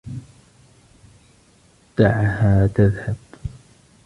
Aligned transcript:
دَعَعها 1.97 2.67
تذهب. 2.67 3.15